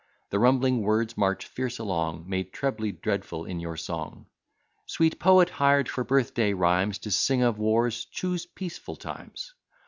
The 0.31 0.39
rumbling 0.39 0.81
words 0.81 1.15
march 1.15 1.45
fierce 1.45 1.77
along, 1.77 2.27
Made 2.27 2.51
trebly 2.51 2.91
dreadful 2.91 3.45
in 3.45 3.59
your 3.59 3.77
song. 3.77 4.25
Sweet 4.87 5.19
poet, 5.19 5.49
hired 5.51 5.87
for 5.87 6.03
birth 6.03 6.33
day 6.33 6.53
rhymes, 6.53 6.97
To 6.97 7.11
sing 7.11 7.43
of 7.43 7.59
wars, 7.59 8.05
choose 8.05 8.47
peaceful 8.47 8.95
times. 8.95 9.53